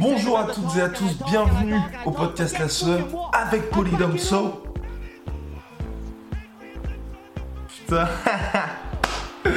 [0.00, 4.62] Bonjour à toutes et à tous, bienvenue au podcast La Sœur avec Polydomso.
[7.68, 8.08] Putain.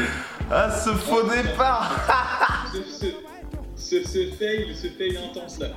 [0.51, 2.71] ah ce faux départ
[3.75, 3.95] ce,
[4.39, 5.67] fail, ce fail intense là.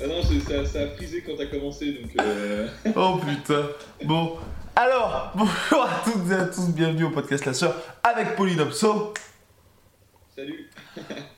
[0.00, 2.12] Ah non, ça, ça a frisé quand t'as commencé donc.
[2.20, 2.68] Euh...
[2.94, 3.66] Oh putain.
[4.04, 4.36] Bon,
[4.76, 9.14] alors, bonjour à toutes et à tous, bienvenue au podcast La Sœur avec Polydomso.
[10.36, 10.70] Salut.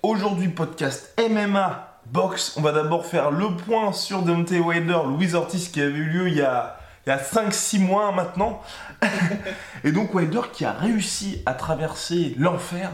[0.02, 2.54] Aujourd'hui, podcast MMA Box.
[2.56, 6.28] On va d'abord faire le point sur Deontay Wilder, Louise Ortiz qui avait eu lieu
[6.28, 8.62] il y a, il y a 5-6 mois maintenant.
[9.84, 12.90] Et donc Wilder qui a réussi à traverser l'enfer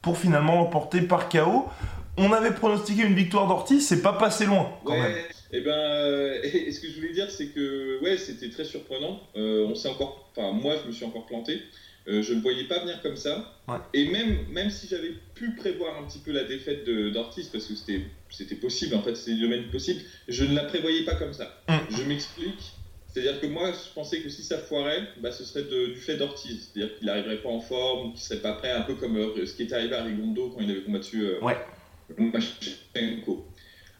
[0.00, 1.68] pour finalement l'emporter par KO.
[2.18, 5.12] On avait pronostiqué une victoire d'Ortiz, c'est pas passé loin quand même.
[5.12, 5.26] Ouais.
[5.52, 9.20] Et ben, euh, et, ce que je voulais dire, c'est que ouais, c'était très surprenant.
[9.36, 11.62] Euh, on s'est encore, enfin moi, je me suis encore planté.
[12.08, 13.54] Euh, je ne voyais pas venir comme ça.
[13.68, 13.76] Ouais.
[13.94, 17.74] Et même, même si j'avais pu prévoir un petit peu la défaite d'Ortiz, parce que
[17.74, 21.32] c'était c'était possible, en fait, c'était du domaine possible, je ne la prévoyais pas comme
[21.32, 21.62] ça.
[21.68, 21.74] Mm.
[21.96, 22.72] Je m'explique.
[23.06, 26.16] C'est-à-dire que moi, je pensais que si ça foirait, bah, ce serait de- du fait
[26.16, 26.70] d'Ortiz.
[26.72, 29.52] C'est-à-dire qu'il n'arriverait pas en forme, qu'il serait pas prêt, un peu comme euh, ce
[29.54, 31.58] qui est arrivé à Rigondo quand il avait combattu euh, Ouais.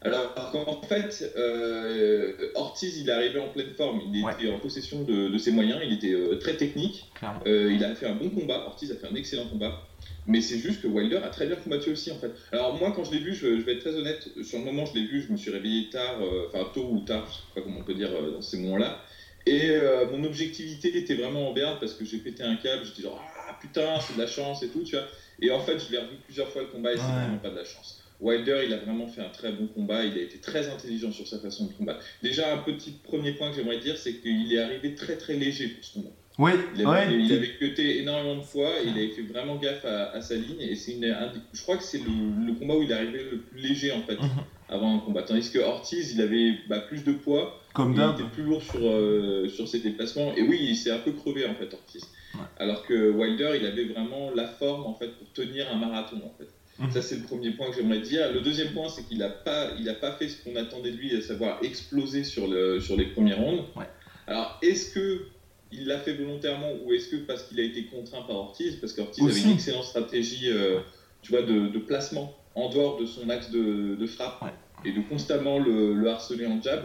[0.03, 4.01] Alors qu'en fait, euh, Ortiz, il est arrivé en pleine forme.
[4.13, 4.33] Il Ouais.
[4.33, 5.79] était en possession de, de ses moyens.
[5.85, 7.05] Il était euh, très technique.
[7.47, 8.65] Euh, il a fait un bon combat.
[8.67, 9.87] Ortiz a fait un excellent combat.
[10.25, 12.31] Mais c'est juste que Wilder a très bien combattu aussi, en fait.
[12.51, 14.27] Alors moi, quand je l'ai vu, je, je vais être très honnête.
[14.43, 17.25] Sur le moment, je l'ai vu, je me suis réveillé tard, enfin tôt ou tard,
[17.29, 19.01] je sais pas comment on peut dire dans ces moments-là.
[19.45, 22.85] Et euh, mon objectivité était vraiment en berne parce que j'ai pété un câble.
[22.85, 25.05] J'étais genre ah putain, c'est de la chance et tout, tu vois.
[25.41, 27.55] Et en fait, je l'ai revu plusieurs fois le combat et c'est vraiment pas de
[27.57, 28.02] la chance.
[28.23, 31.27] Wilder, il a vraiment fait un très bon combat, il a été très intelligent sur
[31.27, 31.99] sa façon de combattre.
[32.23, 35.67] Déjà, un petit premier point que j'aimerais dire, c'est qu'il est arrivé très très léger
[35.67, 36.09] pour ce combat.
[36.39, 39.57] Oui, Il ouais, avait, il t'es- avait cuté énormément de fois, il avait fait vraiment
[39.57, 42.53] gaffe à, à sa ligne, et c'est une, un- je crois que c'est le, le
[42.53, 44.29] combat où il est arrivé le plus léger en fait, Mhm.
[44.69, 45.21] avant un combat.
[45.23, 48.79] Tandis que Ortiz, il avait bah, plus de poids, comme il était plus lourd sur,
[48.83, 52.03] euh, sur ses déplacements, et oui, il s'est un peu crevé en fait, Ortiz.
[52.35, 52.39] Ouais.
[52.57, 56.33] Alors que Wilder, il avait vraiment la forme en fait pour tenir un marathon en
[56.37, 56.47] fait.
[56.79, 56.91] Mhm.
[56.91, 58.31] Ça, c'est le premier point que j'aimerais dire.
[58.33, 60.97] Le deuxième point, c'est qu'il n'a pas, il a pas fait ce qu'on attendait de
[60.97, 63.63] lui, à savoir exploser sur, le, sur les premiers rounds.
[63.75, 63.85] Ouais.
[64.27, 65.25] Alors, est-ce que
[65.71, 68.75] il l'a fait volontairement ou est-ce que parce qu'il a été contraint par Ortiz?
[68.77, 70.79] Parce qu'Ortiz avait une excellente stratégie euh,
[71.21, 74.51] tu vois, de, de placement en dehors de son axe de, de frappe Ouais.
[74.85, 76.83] et de constamment le, le harceler en jab.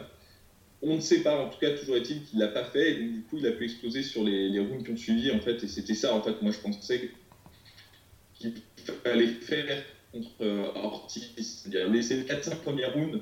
[0.80, 3.12] On ne sait pas, en tout cas, toujours est-il qu'il l'a pas fait, et donc
[3.12, 5.62] du coup, il a pu exploser sur les, les rounds qui ont suivi, en fait,
[5.64, 7.10] et c'était ça, en fait, moi, je pensais
[8.34, 8.52] qu'il
[8.92, 9.82] fallait faire
[10.12, 13.20] contre euh, Ortiz, c'est-à-dire laisser les 4-5 premiers rounds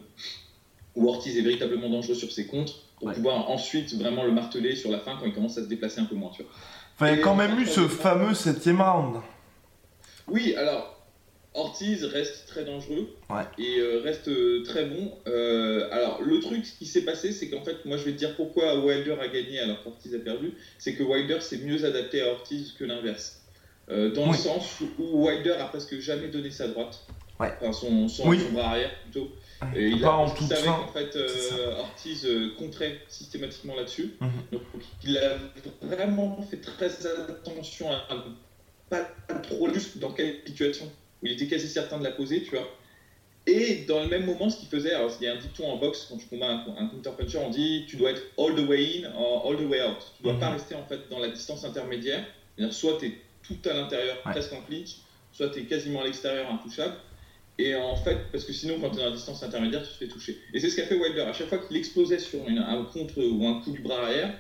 [0.95, 3.15] où Ortiz est véritablement dangereux sur ses contres, pour Ouais.
[3.15, 6.07] pouvoir ensuite vraiment le marteler sur la fin quand il commence à se déplacer un
[6.07, 6.53] peu moins, tu vois.
[6.95, 9.17] Enfin, il y a quand même eu ce fameux septième round.
[10.29, 10.95] Oui, alors
[11.53, 13.43] Ortiz reste très dangereux Ouais.
[13.59, 15.13] et euh, reste euh, très bon.
[15.27, 18.19] Euh, alors le truc ce qui s'est passé, c'est qu'en fait, moi je vais te
[18.19, 22.23] dire pourquoi Wilder a gagné alors qu'Ortiz a perdu, c'est que Wilder s'est mieux adapté
[22.23, 23.36] à Ortiz que l'inverse.
[23.89, 24.33] Euh, dans Oui.
[24.33, 27.07] le sens où Wilder a presque jamais donné sa droite,
[27.39, 27.53] Ouais.
[27.61, 28.41] enfin son, son, Oui.
[28.41, 29.31] son bras arrière plutôt.
[29.77, 31.77] Et il Pas a, en toute savait qu'en fait euh.
[31.79, 34.17] Ortiz euh, compterait systématiquement là-dessus.
[34.53, 34.63] Donc
[35.05, 35.37] il a
[35.83, 38.21] vraiment fait très attention à ne
[38.91, 39.09] pas
[39.43, 40.87] trop juste dans quelle situation
[41.23, 42.69] où il était quasi certain de la poser, tu vois.
[43.47, 45.77] Et dans le même moment, ce qu'il faisait, alors il y a un dicton en
[45.77, 49.05] boxe, quand tu combats un, un counter-puncher, on dit tu dois être all the way
[49.05, 49.99] in or all the way out.
[50.17, 50.41] Tu dois Mhm.
[50.41, 52.25] pas rester en fait dans la distance intermédiaire.
[52.71, 53.13] Soit tu es
[53.47, 54.33] tout à l'intérieur, Ouais.
[54.33, 54.97] presque en clinch,
[55.33, 56.95] soit tu es quasiment à l'extérieur, intouchable.
[57.59, 59.95] Et en fait, parce que sinon, quand tu es dans la distance intermédiaire, tu te
[59.95, 60.39] fais toucher.
[60.53, 61.23] Et c'est ce qu'a fait Wilder.
[61.23, 64.35] À chaque fois qu'il explosait sur une- un contre ou un coup du bras arrière,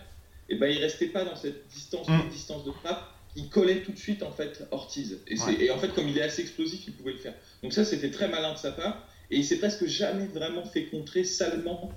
[0.49, 2.29] et ben, il restait pas dans cette distance, Mm.
[2.31, 3.11] distance de frappe.
[3.35, 5.19] Il collait tout de suite en fait Ortiz.
[5.29, 5.65] Et, Ouais.
[5.65, 7.35] et en fait, comme il est assez explosif, il pouvait le faire.
[7.63, 9.07] Donc ça, c'était très malin de sa part.
[9.31, 11.91] Et il s'est presque jamais vraiment fait contrer salement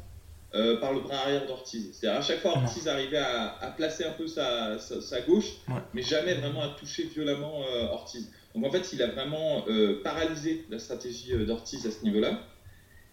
[0.56, 1.92] euh, par le bras arrière d'Ortiz.
[1.94, 5.51] C'est-à-dire à chaque fois, Ortiz arrivait à, à placer un peu sa, sa- sa gauche,
[5.68, 5.75] Ouais.
[5.94, 8.31] mais jamais vraiment à toucher violemment euh, Ortiz.
[8.56, 12.42] Donc en fait, il a vraiment euh, paralysé la stratégie d'Ortiz à ce niveau-là.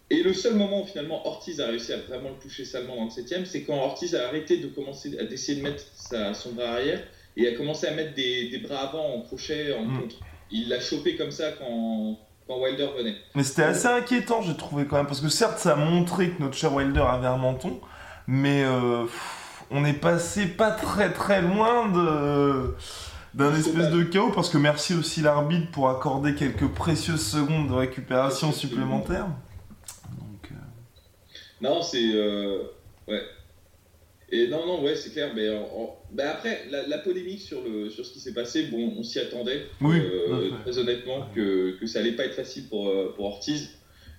[0.09, 3.05] Et le seul moment où finalement Ortiz a réussi à vraiment le toucher salement dans
[3.07, 6.53] le septième, c'est quand Ortiz a arrêté de commencer à d'essayer de mettre sa- son
[6.53, 7.03] bras arrière
[7.37, 10.01] et a commencé à mettre des, des bras avant en crochet, en Mm.
[10.01, 10.17] contre.
[10.49, 13.17] Il l'a chopé comme ça quand, quand Wilder venait.
[13.35, 16.43] Mais c'était assez inquiétant, j'ai trouvé quand même, parce que certes, ça a montré que
[16.43, 17.81] notre cher Wilder avait un menton,
[18.27, 22.75] mais euh, pff, on est passé pas très très loin de
[23.35, 27.75] d'un espèce de chaos, parce que merci aussi l'arbitre pour accorder quelques précieuses secondes de
[27.75, 29.27] récupération supplémentaires.
[30.19, 30.55] Donc, euh,
[31.61, 32.15] Non, c'est.
[32.15, 32.63] euh,
[33.09, 33.21] ouais.
[34.33, 35.31] Et non, non, ouais, c'est clair.
[35.37, 38.65] Mais en- en- bah après, la, la polémique sur, le, sur ce qui s'est passé,
[38.65, 39.67] bon, on s'y attendait.
[39.81, 43.71] Oui, euh, très honnêtement, que, que ça allait pas être facile pour, euh, pour Ortiz.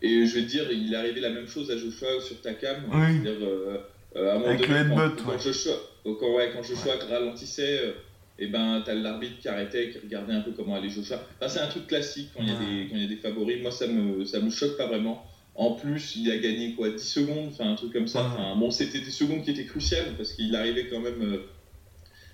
[0.01, 2.83] Et je vais te dire, il est arrivé la même chose à Joshua sur Takam.
[2.93, 3.27] Oui.
[3.27, 3.77] Euh,
[4.15, 5.39] euh, à un Avec donné, le quand, headbutt, quand ouais.
[5.39, 5.73] Joshua,
[6.05, 7.93] quand, ouais, quand Joshua ralentissait,
[8.39, 11.19] et ben, t'as l'arbitre qui arrêtait, qui regardait un peu comment allait Joshua.
[11.41, 13.61] Enfin, c'est un truc classique quand il y, a des- quand y a des favoris.
[13.61, 15.25] Moi, ça me, ça me choque pas vraiment.
[15.57, 18.25] En plus, il a gagné quoi 10 secondes, enfin un truc comme ça.
[18.25, 21.49] Enfin, bon, c'était des secondes qui étaient cruciales parce qu'il arrivait quand même euh,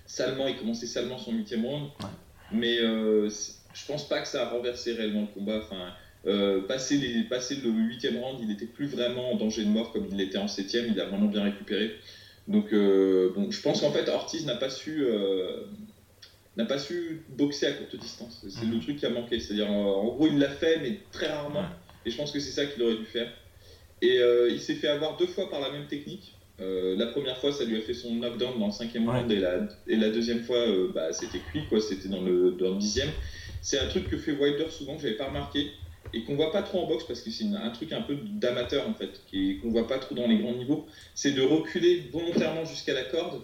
[0.04, 1.84] salement, il commençait salement son huitième round.
[2.00, 2.08] Ouais.
[2.52, 5.56] Mais euh, je pense pas que ça a renversé réellement le combat.
[5.62, 5.94] Enfin,
[6.26, 6.60] euh,
[6.90, 7.26] les,
[7.62, 10.46] le huitième round, il n'était plus vraiment en danger de mort comme il l'était en
[10.46, 10.88] septième.
[10.92, 11.94] Il a vraiment bien récupéré.
[12.46, 15.02] Donc, bon, je pense qu'en fait, Ortiz n'a pas su.
[16.58, 18.44] n'a pas su boxer à courte distance.
[18.50, 19.40] C'est le truc qui a manqué.
[19.40, 21.64] C'est-à-dire, en gros, il l'a fait, mais très rarement.
[22.06, 23.32] Et je pense que c'est ça qu'il aurait dû faire.
[24.02, 26.34] Et euh, il s'est fait avoir deux fois par la même technique.
[26.60, 29.18] Euh, la première fois, ça lui a fait son knockdown dans le cinquième Ouais.
[29.20, 31.80] round, et la, et la deuxième fois, euh, bah, c'était cuit, quoi.
[31.80, 33.10] C'était dans le, dans le dixième.
[33.60, 35.70] C'est un truc que fait Wilder souvent, que j'avais pas remarqué,
[36.12, 38.88] et qu'on voit pas trop en boxe, parce que c'est un truc un peu d'amateur,
[38.88, 40.86] en fait, qu'on voit pas trop dans les grands niveaux.
[41.14, 43.42] C'est de reculer volontairement jusqu'à la corde,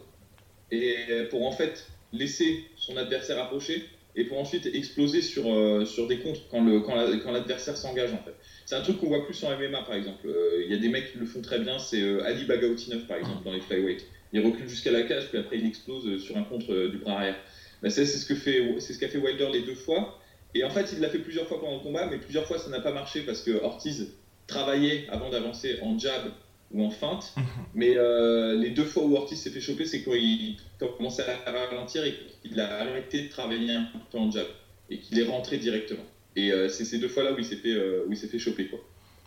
[0.70, 0.94] et
[1.30, 3.84] pour en fait laisser son adversaire approcher,
[4.16, 8.12] et pour ensuite exploser sur, euh, sur des contres quand le- quand quand l'adversaire s'engage,
[8.12, 8.34] en fait.
[8.66, 10.26] C'est un truc qu'on voit plus en MMA par exemple.
[10.28, 13.06] Euh, Il y a des mecs qui le font très bien, c'est euh, Ali Bagautinov
[13.06, 14.04] par exemple dans les flyweight.
[14.32, 17.14] Il recule jusqu'à la cage, puis après il explose euh, sur un contre du bras
[17.18, 17.36] arrière.
[17.82, 20.18] Ça, c'est ce que fait, c'est ce qu'a fait Wilder les deux fois.
[20.54, 22.68] Et en fait, il l'a fait plusieurs fois pendant le combat, mais plusieurs fois ça
[22.70, 24.12] n'a pas marché parce que Ortiz
[24.46, 26.32] travaillait avant d'avancer en jab
[26.72, 27.34] ou en feinte.
[27.74, 31.50] mais euh, les deux fois où Ortiz s'est fait choper, c'est quand il commençait à
[31.50, 34.46] ralentir et qu'il a arrêté de travailler un peu en jab
[34.88, 36.04] et qu'il est rentré directement.
[36.36, 38.38] Et euh, c'est ces deux fois-là où il s'est fait, euh, où il s'est fait
[38.38, 38.78] choper quoi.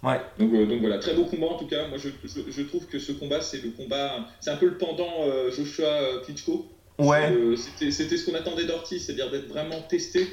[0.04, 0.19] Ouais.
[0.38, 1.88] Donc, donc voilà, très beau combat en tout cas.
[1.88, 4.78] Moi je, je, je trouve que ce combat c'est le combat, c'est un peu le
[4.78, 6.69] pendant Joshua Klitschko.
[7.00, 7.34] Ouais.
[7.56, 10.28] C'était ce qu'on attendait d'Ortiz, c'est-à-dire d'être vraiment testé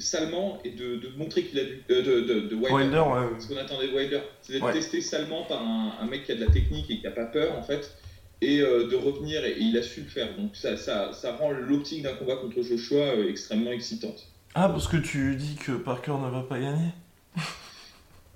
[0.00, 2.72] salement et de, de montrer qu'il a du, euh, de, de, de Wilder.
[2.74, 3.40] Wilder, ouais.
[3.40, 4.72] Ce qu'on attendait de Wilder, c'est d'être Ouais.
[4.72, 7.26] testé salement par un, un mec qui a de la technique et qui n'a pas
[7.26, 7.92] peur en fait,
[8.40, 10.34] et euh, de revenir et, et il a su le faire.
[10.36, 14.26] Donc ça, ça, ça rend l'optique d'un combat contre Joshua euh, extrêmement excitante.
[14.54, 16.90] Ah, parce que tu dis que Parker ne va pas gagner?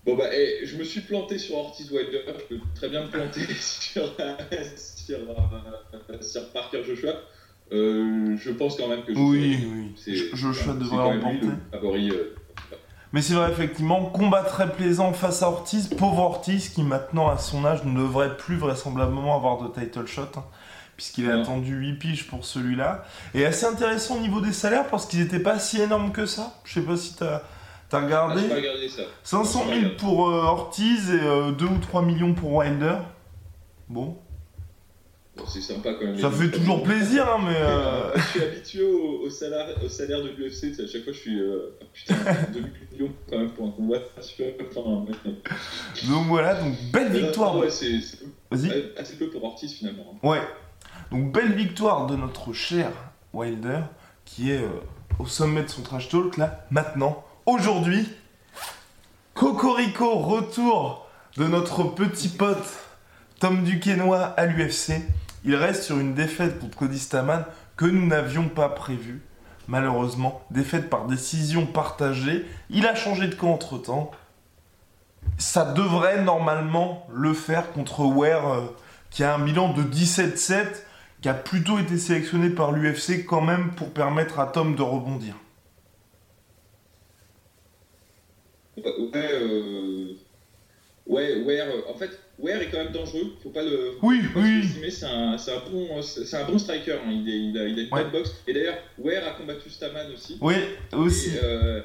[0.04, 3.10] Bon bah, eh, je me suis planté sur Ortiz Wilder, je peux très bien me
[3.10, 4.14] planter sur,
[4.76, 7.20] sur, euh, sur Parker Joshua.
[7.72, 9.68] Euh, je pense quand même que Joshua, Oui,
[10.06, 10.30] oui.
[10.34, 11.46] Joshua devrait remporter.
[11.72, 12.10] favori.
[12.10, 12.34] euh,
[13.12, 15.88] Mais c'est vrai, effectivement, combat très plaisant face à Ortiz.
[15.88, 20.22] Pauvre Ortiz qui, maintenant, à son âge, ne devrait plus vraisemblablement avoir de title shot.
[20.36, 20.44] hein,
[20.96, 21.42] Puisqu'il a Non.
[21.42, 23.04] attendu 8 piges pour celui-là.
[23.34, 26.54] Et assez intéressant au niveau des salaires parce qu'ils n'étaient pas si énormes que ça.
[26.64, 27.42] Je sais pas si t'as as
[27.92, 28.40] Ah, regardé.
[28.42, 29.02] j'ai pas regardé ça.
[29.22, 32.96] 500 000 pour euh, Ortiz et euh, 2 ou 3 millions pour Wilder.
[33.88, 34.16] Bon,
[35.36, 36.18] Bon, c'est sympa quand même.
[36.18, 37.56] ça fait toujours plaisir, hein, mais.
[37.56, 41.04] euh, Je suis habitué au, au salaire, au salaire de l'UFC, tu sais, à chaque
[41.04, 41.38] fois je suis.
[41.40, 42.14] euh, ah, putain,
[42.54, 43.98] 2 millions quand même pour un combat.
[44.20, 45.04] Super, enfin.
[46.08, 47.56] Donc voilà, donc belle victoire.
[47.58, 48.00] Ouais, c'est
[48.98, 50.14] assez peu pour Ortiz finalement.
[50.22, 50.26] hein.
[50.28, 50.40] Ouais.
[51.10, 52.90] Donc belle victoire de notre cher
[53.34, 53.80] Wilder
[54.24, 54.68] qui est euh,
[55.18, 58.08] au sommet de son trash talk là, maintenant, aujourd'hui.
[59.34, 61.06] Cocorico, retour
[61.36, 62.64] de notre petit pote
[63.38, 64.92] Tom Duquesnoy à l'UFC.
[65.46, 67.44] Il reste sur une défaite contre Cody Staman
[67.76, 69.22] que nous n'avions pas prévue.
[69.68, 72.44] Malheureusement, défaite par décision partagée.
[72.68, 74.10] Il a changé de camp entre temps.
[75.38, 78.76] Ça devrait normalement le faire contre Ware, euh,
[79.10, 80.84] qui a un bilan de 17-7,
[81.22, 85.34] qui a plutôt été sélectionné par l'UFC quand même pour permettre à Tom de rebondir.
[88.78, 89.75] Euh,
[91.06, 93.92] ouais, Ware, euh, en fait, Ware est quand même dangereux, faut pas le.
[94.00, 94.62] faut Oui, pas oui.
[94.62, 96.92] sous-estimer, C'est un, c'est un bon, c'est un bon striker.
[96.92, 97.10] hein.
[97.10, 98.02] Il, est, il a, il a une Ouais.
[98.02, 98.34] bonne boxe.
[98.46, 100.36] Et d'ailleurs, Ware a combattu Staman aussi.
[100.40, 100.54] Oui,
[100.92, 101.30] aussi.
[101.30, 101.80] Et, euh,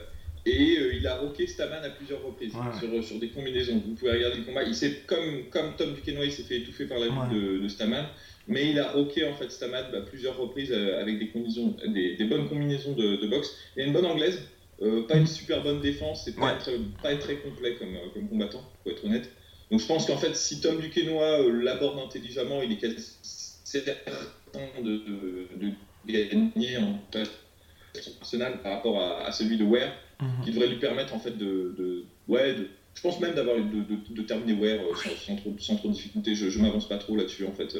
[0.46, 2.80] et, euh, il a rocké Staman à plusieurs reprises Ouais.
[2.80, 3.82] sur, sur des combinaisons.
[3.86, 4.63] Vous pouvez regarder le combat.
[4.63, 7.34] Il s'est comme, comme Tom Duquesnoy, il s'est fait étouffer par la Ouais.
[7.34, 8.06] de, de Staman.
[8.48, 12.16] Mais il a rocké en fait Staman à plusieurs reprises euh, avec des, combinaisons, des,
[12.16, 13.56] des bonnes combinaisons de, de boxe.
[13.78, 14.42] Il a une bonne anglaise.
[14.82, 16.54] Euh, pas une super bonne défense, c'est pas, Ouais.
[16.54, 16.72] être,
[17.02, 19.30] pas être très complet comme, euh, comme combattant, pour être honnête.
[19.70, 23.16] Donc je pense qu'en fait, si Tom Duquesnoy euh, l'aborde intelligemment, il est quasi
[23.64, 23.94] certain
[24.84, 25.72] de, de, de
[26.06, 27.00] gagner en
[28.00, 29.94] son arsenal par rapport à, à celui de Ware.
[30.44, 33.62] qui devrait lui permettre en fait de, de ouais, de, je pense même d'avoir de,
[33.64, 36.36] de, de, terminer Ware sans, sans, trop, sans trop de difficulté.
[36.36, 37.76] Je, je m'avance pas trop là-dessus en fait.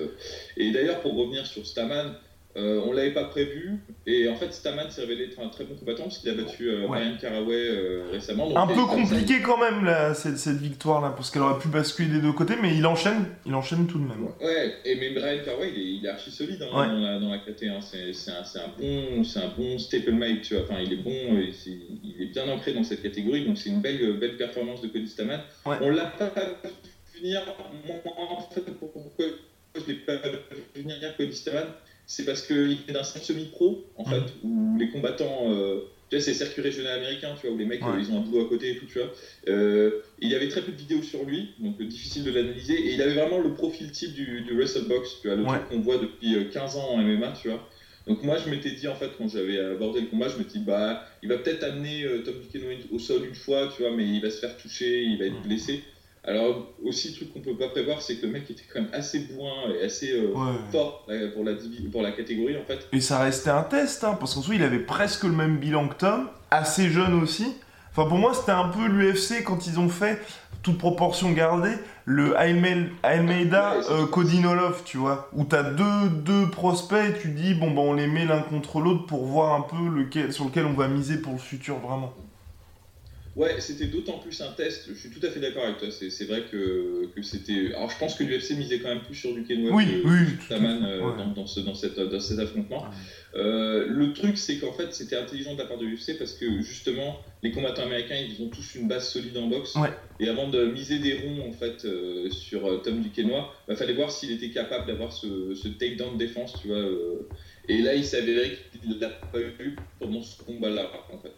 [0.58, 2.16] Et d'ailleurs, pour revenir sur Staman,
[2.58, 5.76] euh, on l'avait pas prévu et en fait Staman s'est révélé être un très bon
[5.76, 7.00] combattant parce qu'il a battu euh, Ouais.
[7.00, 8.50] Ryan Caraway euh, récemment.
[8.50, 11.60] Donc, Un peu ça, compliqué quand même là, cette, cette victoire là, parce qu'elle aurait
[11.60, 14.26] pu basculer des deux côtés, mais il enchaîne, il enchaîne tout de même.
[14.42, 16.88] Ouais, et mais Ryan Caraway, il est, il est archi solide hein, Ouais.
[16.88, 17.64] dans, la, dans la KT.
[17.70, 17.80] Hein.
[17.82, 20.64] C'est c'est un, c'est un bon, c'est un bon staple mate, tu vois.
[20.64, 21.70] Enfin, il est bon, et c'est-
[22.04, 25.08] il est bien ancré dans cette catégorie, donc c'est une belle, belle performance de Cody
[25.08, 25.40] Staman.
[25.66, 25.78] Ouais.
[25.82, 27.42] On l'a pas vu venir.
[27.88, 29.26] Moi, en fait, pourquoi
[29.76, 31.64] je l'ai pas vu venir Cody Staman?
[32.12, 35.50] C'est parce qu'il est d'un semi-pro, en fait, où les combattants.
[35.50, 37.92] euh, tu sais, c'est circuit régional américain, tu vois, où les mecs, Ouais.
[37.94, 39.10] euh, ils ont un boulot à côté et tout, tu vois.
[39.48, 42.74] Euh, il y avait très peu de vidéos sur lui, donc difficile de l'analyser.
[42.78, 45.50] Et il avait vraiment le profil type du, du wrestle box, tu vois, le Ouais.
[45.60, 47.66] truc qu'on voit depuis euh, 15 ans en MMA, tu vois.
[48.08, 50.66] Donc moi, je m'étais dit, en fait, quand j'avais abordé le combat, je m'étais dit,
[50.66, 54.06] bah, il va peut-être amener euh, Tom Duquesne au sol une fois, tu vois, mais
[54.06, 55.42] il va se faire toucher, il va être Mm.
[55.44, 55.86] blessé.
[56.24, 58.92] Alors, aussi, le truc qu'on peut pas prévoir, c'est que le mec était quand même
[58.94, 60.54] assez bourrin et assez euh, Ouais.
[60.72, 61.54] fort là, pour, la,
[61.92, 62.88] pour la catégorie, en fait.
[62.94, 65.88] Et ça restait un test, hein, parce qu'en soi il avait presque le même bilan
[65.88, 67.48] que Tom, assez jeune aussi.
[67.94, 70.22] Enfin pour moi c'était un peu l'UFC quand ils ont fait,
[70.64, 71.74] toute proportion gardée,
[72.06, 77.54] le Almeida Ouais, c'est- euh, tu vois, où t'as deux, deux prospects et tu dis
[77.54, 80.68] bon bah on les met l'un contre l'autre pour voir un peu lequel, sur lequel
[80.68, 82.14] on va miser pour le futur vraiment.
[83.36, 84.90] Ouais, c'était d'autant plus un test.
[84.90, 85.88] Je suis tout à fait d'accord avec toi.
[85.90, 87.74] C'est vrai que, que c'était.
[87.74, 90.28] Alors, je pense que l'UFC misait quand même plus sur du Kenway Oui, que oui,
[90.46, 91.18] Staman euh, ouais.
[91.18, 92.86] dans, dans, ce, dans, cette, dans cet affrontement.
[93.36, 96.62] Euh, le truc, c'est qu'en fait, c'était intelligent de la part de l'UFC parce que
[96.62, 99.76] justement, les combattants américains, ils ont tous une base solide en boxe.
[99.76, 99.92] Ouais.
[100.20, 104.12] Et avant de miser des ronds en fait euh, sur Tom Duquesnoy, il fallait voir
[104.12, 106.84] s'il était capable d'avoir ce, ce takedown de défense, tu vois.
[107.70, 111.32] Et là, il s'est avéré qu'il l'a pas eu pendant ce combat-là, en fait.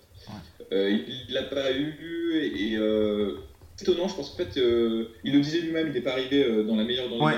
[0.72, 3.38] Euh, il l'a pas eu et, et, euh,
[3.75, 6.63] c'est étonnant, je pense qu'en fait, euh, il le disait lui-même, il n'est pas arrivé
[6.63, 7.34] dans la meilleure, dans Ouais.
[7.36, 7.38] euh,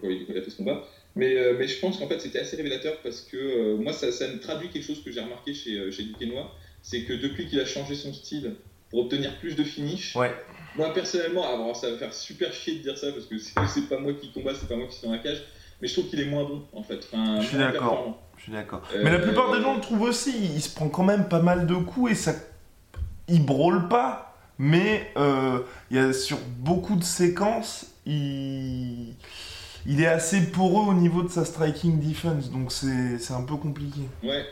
[0.00, 0.84] quand il, a fait ce combat.
[1.14, 4.38] Mais, mais je pense qu'en fait, c'était assez révélateur parce que moi, ça, ça me
[4.38, 6.44] traduit quelque chose que j'ai remarqué chez, chez Duquesnoy,
[6.82, 8.54] c'est que depuis qu'il a changé son style
[8.90, 10.32] pour obtenir plus de finish, Ouais.
[10.76, 13.88] moi personnellement, alors ça va faire super chier de dire ça parce que c'est c'est
[13.88, 15.42] pas moi qui combat, c'est pas moi qui suis dans la cage,
[15.80, 16.98] mais je trouve qu'il est moins bon en fait.
[17.10, 18.25] Enfin, Je suis d'accord.
[18.36, 18.82] Je suis d'accord.
[18.94, 21.40] Euh, Mais la plupart des gens le trouvent aussi, il se prend quand même pas
[21.40, 22.32] mal de coups et ça.
[23.28, 29.14] Il brôle pas, mais euh, il y a sur beaucoup de séquences, il.
[29.88, 33.54] Il est assez poreux au niveau de sa striking defense, donc c'est c'est un peu
[33.54, 34.00] compliqué.
[34.24, 34.44] Ouais.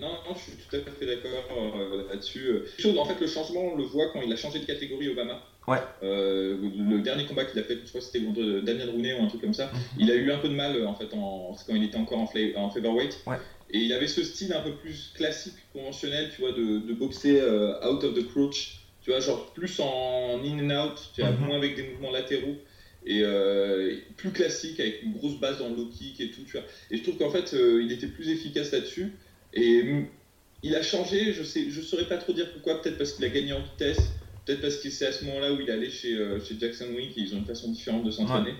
[0.00, 1.30] Non, non, je suis tout à fait d'accord
[1.76, 2.46] euh, là-dessus.
[2.48, 5.40] Euh, En fait, le changement, on le voit quand il a changé de catégorie Obama.
[5.68, 5.78] Ouais.
[6.02, 9.22] Euh, le dernier combat qu'il a fait, je crois que c'était contre Daniel Rooney ou
[9.22, 9.70] un truc comme ça.
[9.98, 12.18] Il a eu un peu de mal euh, en fait en, quand il était encore
[12.18, 13.18] en, en featherweight.
[13.26, 13.36] Ouais.
[13.70, 17.40] Et il avait ce style un peu plus classique, conventionnel, tu vois, de, de boxer
[17.40, 18.80] euh, out of the crouch.
[19.02, 21.46] Tu vois, genre plus en in and out, tu vois, Mhm.
[21.46, 22.56] moins avec des mouvements latéraux.
[23.04, 26.52] Et euh, plus classique, avec une grosse base dans le low kick et tout, tu
[26.52, 26.66] vois.
[26.90, 29.12] Et je trouve qu'en fait, il était plus efficace là-dessus.
[29.52, 30.06] Et mm,
[30.64, 33.28] il a changé, je sais, je saurais pas trop dire pourquoi, peut-être parce qu'il a
[33.28, 34.10] gagné en vitesse,
[34.46, 36.86] peut-être parce que c'est à ce moment-là où il est allé chez, euh, chez Jackson
[36.94, 38.54] Wink et ils ont une façon différente de s'entraîner.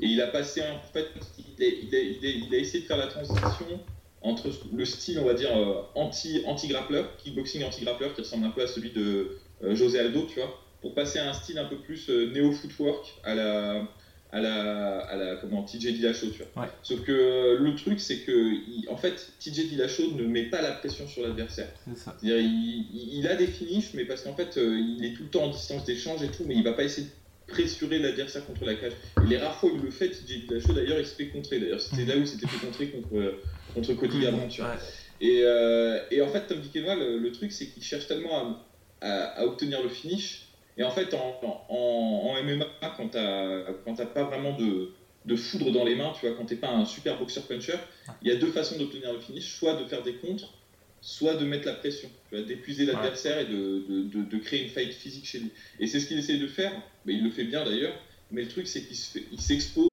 [0.00, 1.06] Et il a passé, en fait,
[1.38, 3.80] il a, il, a, il, a, il a essayé de faire la transition
[4.22, 8.62] entre le style, on va dire, euh, anti, anti-grappler, kickboxing anti-grappler, qui ressemble un peu
[8.62, 11.76] à celui de euh, José Aldo, tu vois, pour passer à un style un peu
[11.76, 13.88] plus néo-footwork à la,
[14.32, 16.62] à la, à la comment, TJ Dillashaw, tu vois.
[16.64, 16.70] Ouais.
[16.82, 20.62] Sauf que euh, le truc, c'est que, il- en fait, TJ Dillashaw ne met pas
[20.62, 21.68] la pression sur l'adversaire.
[21.84, 22.16] C'est ça.
[22.20, 25.44] C'est-à-dire, il, a des finishes, mais parce qu'en fait, euh, il est tout le temps
[25.44, 28.74] en distance d'échange et tout, mais il va pas essayer de pressurer l'adversaire contre la
[28.76, 28.92] cage.
[29.24, 31.58] Et les rares fois où il le fait, TJ Dillashaw, d'ailleurs, il se fait contrer.
[31.58, 33.42] D'ailleurs, c'était là où il s'était fait contrer contre, euh,
[33.74, 34.70] contre Cody Garbrandt, tu vois.
[34.70, 34.76] Ouais.
[35.22, 39.06] Et, euh, et en fait, Tom Duquesnoy, le, le truc, c'est qu'il cherche tellement à,
[39.06, 40.46] à- à obtenir le finish.
[40.80, 42.64] Et en fait, en, en, en MMA,
[42.96, 44.92] quand t'as pas vraiment de,
[45.26, 47.74] de foudre dans les mains, tu vois, quand t'es pas un super boxeur puncher,
[48.22, 50.54] il y a deux façons d'obtenir le finish, soit de faire des contres,
[51.02, 54.62] soit de mettre la pression, tu vois, d'épuiser l'adversaire et de, de, de, de créer
[54.62, 55.50] une fight physique chez lui.
[55.80, 56.72] Et c'est ce qu'il essaye de faire,
[57.04, 57.92] mais il le fait bien d'ailleurs,
[58.30, 59.88] mais le truc c'est qu'il se fait- il s'expose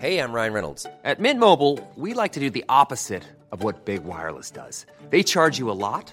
[0.00, 0.84] Hey, I'm Ryan Reynolds.
[1.04, 3.22] At Mint Mobile, we like to do the opposite
[3.52, 4.84] of what Big Wireless does.
[5.10, 6.12] They charge you a lot,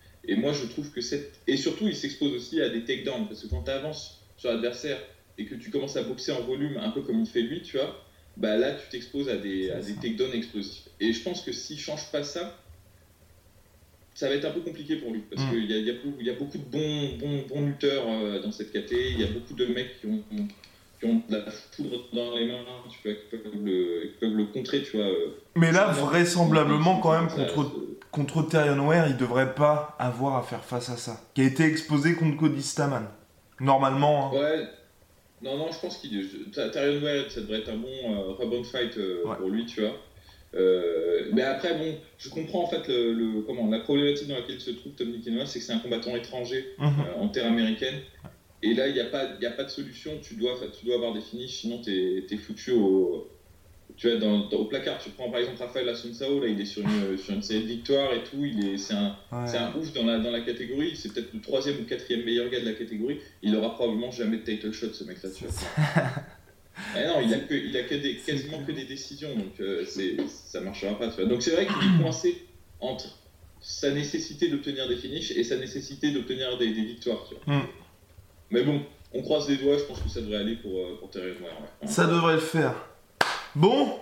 [0.27, 1.39] Et moi, je trouve que cette.
[1.47, 3.27] Et surtout, il s'expose aussi à des takedowns.
[3.27, 4.99] Parce que quand tu avances sur l'adversaire
[5.37, 7.77] et que tu commences à boxer en volume, un peu comme il fait lui, tu
[7.77, 8.03] vois,
[8.37, 10.87] bah là, tu t'exposes à des, à des takedowns explosifs.
[10.99, 12.57] Et je pense que s'il change pas ça,
[14.13, 15.21] ça va être un peu compliqué pour lui.
[15.29, 15.49] Parce Mm.
[15.49, 18.51] qu'il y a, y, a, y a beaucoup de bons, bons, bons lutteurs euh, dans
[18.51, 18.91] cette KT.
[18.91, 20.23] Il y a beaucoup de mecs qui ont,
[20.99, 24.35] qui ont de la foudre dans les mains, tu vois, qui peuvent le, qui peuvent
[24.35, 25.05] le contrer, tu vois.
[25.07, 27.79] euh, Mais là, vraisemblablement, quand même, contre, ça-
[28.11, 31.19] contre Tyrion Ware, il devrait pas avoir à faire face à ça.
[31.33, 33.05] Qui a été exposé contre Cody Staman.
[33.59, 34.37] Normalement, hein.
[34.39, 34.67] Ouais.
[35.41, 38.95] Non, non, je pense qu'il Tyrion Ware, ça devrait être un bon euh, rebound fight
[38.97, 39.35] euh, Ouais.
[39.37, 39.95] pour lui, tu vois.
[40.53, 44.59] Euh, mais après, bon, je comprends en fait le, le- comment, la problématique dans laquelle
[44.59, 46.85] se trouve Tom Nikinwa, c'est que c'est un combattant étranger Mhm.
[46.87, 47.95] euh, en terre américaine.
[48.61, 50.11] Et là, il n'y a, pas- y a pas de solution.
[50.21, 53.27] Tu dois, tu dois avoir des finishes, sinon tu es, foutu au,
[54.01, 54.97] tu vois, dans, dans- au placard.
[54.97, 57.67] Tu prends par exemple Rafael Asuncao, là, il est sur une, sur une série de
[57.67, 58.43] victoires et tout.
[58.43, 59.45] Il est, c'est un, Ouais.
[59.45, 60.95] c'est un ouf dans la, dans la catégorie.
[60.95, 63.19] C'est peut-être le troisième ou quatrième meilleur gars de la catégorie.
[63.43, 65.29] Il aura probablement jamais de title shot, ce mec-là.
[65.29, 65.53] tu vois.
[66.97, 69.83] Eh non, il a, que, il a que des, quasiment que des décisions, donc euh,
[69.85, 71.09] c'est, ça marchera pas.
[71.09, 71.25] tu vois.
[71.25, 72.43] Donc c'est vrai qu'il est coincé
[72.79, 73.19] entre
[73.59, 77.23] sa nécessité d'obtenir des finishes et sa nécessité d'obtenir des, des victoires.
[77.29, 77.55] Tu vois.
[77.57, 77.67] Mm.
[78.49, 78.81] Mais bon,
[79.13, 81.87] on croise les doigts, je pense que ça devrait aller pour, euh, pour Terry ouais.
[81.87, 82.73] Ça devrait le faire.
[83.55, 83.99] Bon,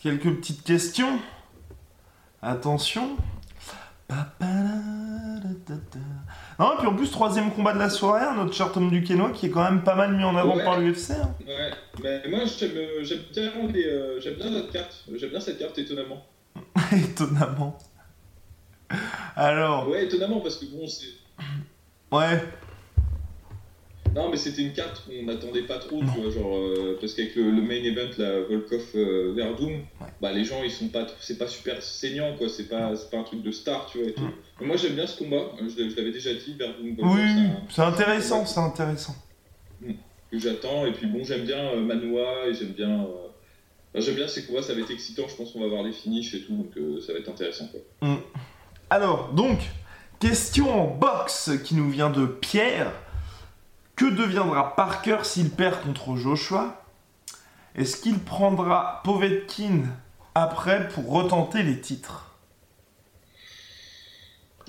[0.00, 1.18] quelques petites questions.
[2.42, 3.16] Attention.
[6.58, 9.46] Non, et puis en plus, troisième combat de la soirée, notre cher Tom Duquesnoy qui
[9.46, 10.64] est quand même pas mal mis en avant Ouais.
[10.64, 11.12] par l'UFC.
[11.12, 11.34] hein.
[11.46, 11.70] Ouais,
[12.02, 15.78] mais moi j'aime, euh, j'aime bien, euh, j'aime bien notre carte, j'aime bien cette carte
[15.78, 16.22] étonnamment.
[16.92, 17.78] Étonnamment.
[19.34, 21.06] Alors, Ouais, étonnamment parce que bon, c'est.
[22.14, 22.44] ouais,
[24.14, 27.34] Non, mais c'était une carte qu'on n'attendait pas trop, tu vois, genre, euh, parce qu'avec
[27.34, 29.80] le, le main event, la Volkov euh, Verdum,
[30.20, 33.18] bah les gens ils sont pas, c'est pas super saignant quoi, c'est pas, c'est pas
[33.18, 34.22] un truc de star, tu vois et tout.
[34.22, 34.32] Mm.
[34.60, 37.82] Mais moi j'aime bien ce combat, euh, je, l'avais déjà dit, Verdum Volkov, oui, c'est
[37.82, 39.14] intéressant, c'est intéressant.
[39.82, 43.00] que j'attends, et puis bon, j'aime bien euh, Manoa, et j'aime bien.
[43.00, 45.92] enfin, j'aime bien ces combats, ça va être excitant, je pense qu'on va avoir des
[45.92, 48.18] finishes et tout, donc ça va être intéressant quoi.
[48.90, 49.58] Alors, donc,
[50.20, 52.92] question en boxe qui nous vient de Pierre.
[53.96, 56.82] Que deviendra Parker s'il perd contre Joshua?
[57.74, 59.84] Est-ce qu'il prendra Povetkin
[60.34, 62.32] après pour retenter les titres?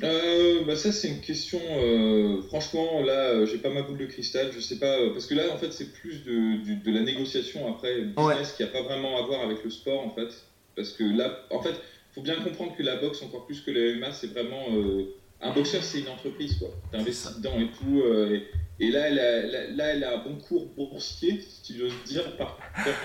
[0.01, 4.05] Euh, bah ça c'est une question, euh, franchement là euh, j'ai pas ma boule de
[4.07, 8.01] cristal, je sais pas, parce que là en fait c'est plus de, la négociation après,
[8.01, 8.53] business Ouais.
[8.57, 10.29] qui a pas vraiment à voir avec le sport en fait,
[10.75, 11.75] parce que là en fait
[12.13, 15.53] faut bien comprendre que la boxe encore plus que le MMA c'est vraiment, euh, un
[15.53, 18.01] boxeur c'est une entreprise quoi, t'investis dedans et tout,
[18.33, 18.47] et,
[18.79, 22.35] et là, elle a, là, là, elle a un bon cours boursier si j'ose dire,
[22.37, 22.57] par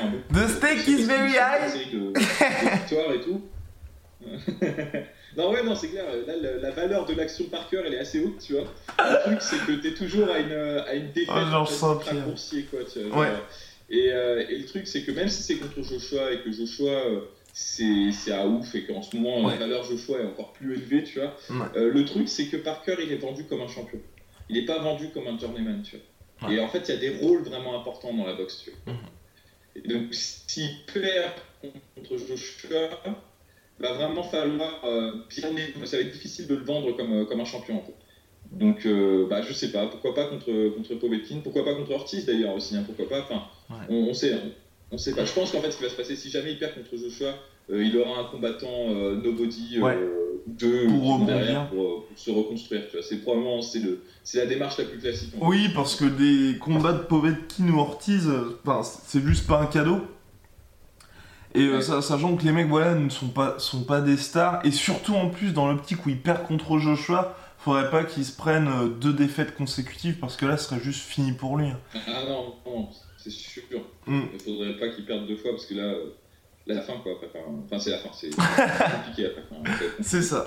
[0.03, 1.93] un bon The stake is very high.
[1.93, 2.13] de,
[2.79, 3.43] victoires et tout.
[5.37, 6.05] non, ouais, non, c'est clair.
[6.27, 8.65] Là, la, la valeur de l'action par cœur, elle est assez haute, tu vois.
[8.99, 12.81] Le truc, c'est que t'es toujours à une, à une défaite Oh, en fait, quoi.
[12.93, 13.29] Tu vois, Ouais.
[13.91, 16.91] et, euh, et le truc, c'est que même si c'est contre Joshua et que Joshua,
[16.91, 17.21] euh,
[17.53, 19.53] c'est c'est à ouf et qu'en ce moment, Ouais.
[19.55, 21.37] la valeur Joshua est encore plus élevée, tu vois.
[21.51, 21.67] Ouais.
[21.77, 24.01] euh, le truc, c'est que Parker, il est vendu comme un champion.
[24.49, 26.49] Il n'est pas vendu comme un journeyman, tu vois.
[26.49, 26.57] Ouais.
[26.57, 28.95] Et en fait, il y a des rôles vraiment importants dans la boxe, tu vois.
[28.95, 29.01] Mhm.
[29.77, 31.33] Et donc, s'il perd
[31.63, 32.89] contre Joshua,
[33.79, 35.51] va vraiment falloir euh, bien.
[35.85, 37.95] Ça va être difficile de le vendre comme, euh, comme un champion, en fait.
[38.51, 42.25] Donc, euh, bah, je sais pas, pourquoi pas contre, contre Povetkin, pourquoi pas contre Ortiz
[42.25, 43.21] d'ailleurs aussi, hein, pourquoi pas.
[43.23, 43.87] Enfin, Ouais.
[43.91, 45.25] on, on sait, on, on sait pas.
[45.27, 47.35] Je pense qu'en fait, ce qui va se passer, si jamais il perd contre Joshua,
[47.71, 49.99] euh, il aura un combattant nobody Ouais.
[50.63, 52.83] Euh, Pour derrière pour, euh, pour se reconstruire.
[52.91, 55.35] Tu vois, c'est probablement c'est le, c'est la démarche la plus classique.
[55.37, 55.47] en fait.
[55.47, 59.67] Oui, parce que des combats de Povetkin ou Ortiz, euh, enfin, c'est juste pas un
[59.67, 60.01] cadeau.
[61.55, 61.83] Et euh, Ouais.
[61.83, 65.15] sa- sachant que les mecs, voilà, ne sont pas, sont pas des stars, et surtout
[65.15, 68.89] en plus dans l'optique où ils perdent contre Joshua, faudrait pas qu'ils se prennent euh,
[68.89, 71.67] deux défaites consécutives parce que là, ce serait juste fini pour lui.
[71.69, 71.79] hein.
[72.07, 73.63] Ah non, non, c'est sûr.
[74.07, 74.21] Mm.
[74.35, 75.95] Il faudrait pas qu'il perde deux fois parce que euh, là,
[76.75, 77.13] la fin quoi.
[77.13, 77.29] Après,
[77.65, 79.43] enfin, c'est la fin, c'est compliqué après.
[79.51, 80.47] enfin, C'est ça.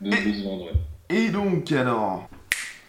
[0.00, 0.64] De, de se vendre.
[0.66, 0.72] ouais.
[1.08, 2.28] Et donc alors,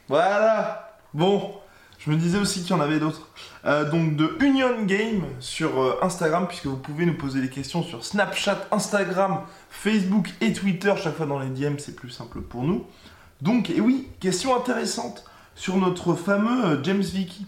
[0.07, 0.97] voilà.
[1.13, 1.53] Bon,
[1.99, 3.29] je me disais aussi qu'il y en avait d'autres.
[3.65, 7.83] Euh, donc de Union Game sur euh, Instagram, puisque vous pouvez nous poser des questions
[7.83, 10.93] sur Snapchat, Instagram, Facebook et Twitter.
[10.97, 12.85] Chaque fois dans les DM, c'est plus simple pour nous.
[13.41, 17.45] Donc, et oui, question intéressante sur notre fameux euh, James Vicky.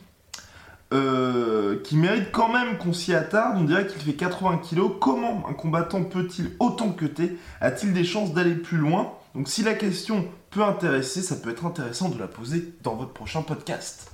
[0.94, 3.58] Euh, qui mérite quand même qu'on s'y attarde.
[3.58, 4.92] On dirait qu'il fait 80 kilos.
[5.02, 9.14] Comment un combattant peut-il autant que t'es A-t-il des chances d'aller plus loin?
[9.34, 13.14] Donc si la question peut intéresser, ça peut être intéressant de la poser dans votre
[13.14, 14.13] prochain podcast.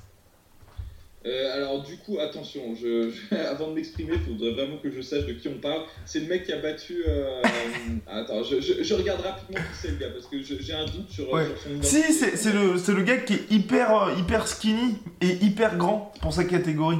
[1.29, 4.99] Euh, alors du coup, attention, je, je- avant de m'exprimer, il faudrait vraiment que je
[5.01, 5.83] sache de qui on parle.
[6.05, 7.03] C'est le mec qui a battu...
[7.07, 7.41] euh,
[8.07, 11.09] attends, je, je- je regarde rapidement qui c'est le gars, parce que j'ai un doute
[11.09, 11.45] sur, Ouais.
[11.45, 12.35] sur son Si, identité.
[12.37, 16.43] c'est le, le gars qui est hyper, euh, hyper skinny et hyper grand pour sa
[16.45, 16.97] catégorie.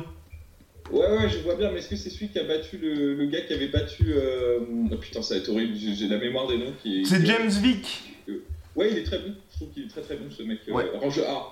[0.92, 3.26] Ouais, ouais, je vois bien, mais est-ce que c'est celui qui a battu le, le
[3.28, 4.06] gars qui avait battu...
[4.10, 4.60] euh,
[4.92, 7.06] Oh putain, ça va être horrible, j'ai la mémoire des noms qui est...
[7.06, 8.16] C'est James Vick.
[8.76, 9.34] Ouais, il est très bon.
[9.52, 10.60] Je trouve qu'il est très très bon ce mec.
[10.68, 10.84] Ouais.
[10.98, 11.48] alors, je- ah,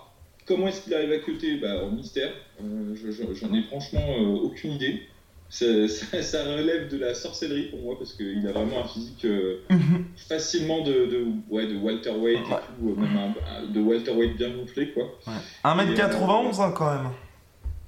[0.47, 2.31] comment est-ce qu'il arrive à cutter bah, En mystère.
[2.63, 5.03] Euh, je- je- J'en ai franchement euh, aucune idée.
[5.49, 9.23] Ça, ça- ça relève de la sorcellerie pour moi parce qu'il a vraiment un physique
[9.25, 10.05] euh, Mhm.
[10.27, 12.55] facilement de, de, ouais, de Walter White Ouais.
[12.57, 15.17] et tout, même un- de Walter White bien gonflé quoi.
[15.63, 17.09] 1m91 hein, quand même.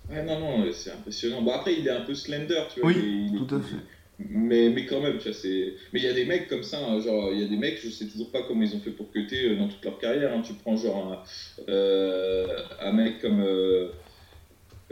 [0.09, 1.41] Ouais, non, non, c'est impressionnant.
[1.43, 2.89] Bon, après, il est un peu slender, tu vois.
[2.89, 3.75] Oui, il tout à fait.
[4.27, 5.73] Mais, mais quand même, tu vois, c'est.
[5.93, 7.79] Mais il y a des mecs comme ça, hein, genre, il y a des mecs,
[7.81, 10.33] je sais toujours pas comment ils ont fait pour cutter euh, dans toute leur carrière.
[10.33, 10.41] hein.
[10.41, 11.21] Tu prends genre un,
[11.71, 12.45] euh,
[12.81, 13.39] un mec comme.
[13.39, 13.87] Euh,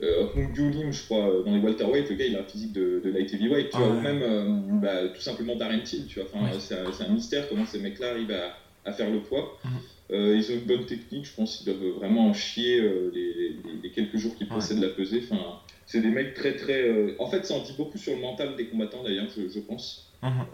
[0.02, 3.02] euh, Lim, je crois, dans les Walter White, le gars il a un physique de,
[3.04, 3.98] de light heavyweight, tu Ah vois, ouais.
[3.98, 6.30] ou même euh, bah, tout simplement Darren Till, tu vois.
[6.32, 6.60] Enfin, Ouais.
[6.60, 9.58] c'est un, mystère comment ces mecs-là arrivent à, à faire le poids.
[9.66, 9.72] Mhm.
[10.12, 13.34] Euh, ils ont une bonne technique, je pense qu'ils doivent vraiment en chier euh, les,
[13.34, 14.50] les- les quelques jours qui Ouais.
[14.50, 15.22] précèdent la pesée.
[15.30, 16.82] Enfin, c'est des mecs très très.
[16.82, 19.60] euh, En fait, ça en dit beaucoup sur le mental des combattants d'ailleurs, je, je
[19.60, 20.14] pense.
[20.24, 20.48] Mhm.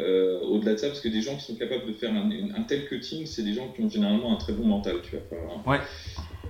[0.44, 2.86] Au-delà de ça, parce que des gens qui sont capables de faire un, un tel
[2.86, 5.26] cutting, c'est des gens qui ont généralement un très bon mental, tu vois.
[5.32, 5.80] Enfin, Ouais.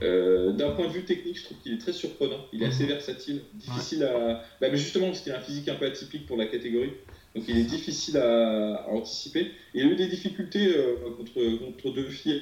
[0.01, 2.39] D'un point de vue technique, je trouve qu'il est très surprenant.
[2.51, 4.41] Il est assez versatile, difficile à.
[4.59, 6.91] Bah, mais justement, parce qu'il a un physique un peu atypique pour la catégorie.
[7.35, 9.51] Donc il est difficile à, à anticiper.
[9.73, 10.73] Il a eu des difficultés
[11.17, 12.41] contre, contre deux filles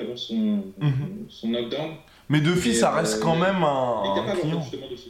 [0.00, 1.26] avant son, Mhm.
[1.28, 1.92] son knockdown.
[2.28, 4.62] Mais Duffy, ça reste euh, quand même Il est un, capable en fait, client.
[4.62, 5.08] justement de se.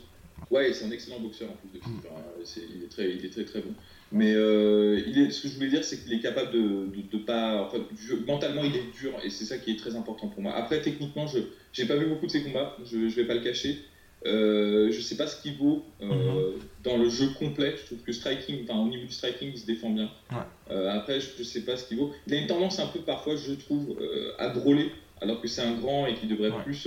[0.51, 3.31] Ouais, c'est un excellent boxeur en plus de Enfin, c'est- il, est très, il est
[3.31, 3.73] très très bon.
[4.11, 7.03] Mais euh, il est, ce que je voulais dire, c'est qu'il est capable de, de,
[7.13, 7.63] de pas.
[7.67, 10.53] Enfin, du- mentalement, il est dur et c'est ça qui est très important pour moi.
[10.57, 11.39] Après, techniquement, je
[11.73, 13.79] j'ai pas vu beaucoup de ses combats, je, je vais pas le cacher.
[14.27, 16.61] Euh, je sais pas ce qu'il vaut euh, Mhm.
[16.85, 17.75] dans le jeu complet.
[17.81, 20.11] Je trouve que striking, enfin au niveau du striking, il se défend bien.
[20.31, 20.37] Ouais.
[20.71, 22.13] Euh, après, je, sais pas ce qu'il vaut.
[22.27, 23.97] Il a une tendance un peu parfois, je trouve,
[24.39, 24.91] à drôler,
[25.23, 26.63] alors que c'est un grand et qu'il devrait Ouais.
[26.65, 26.87] plus